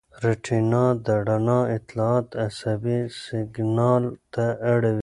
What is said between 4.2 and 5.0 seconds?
ته اړوي.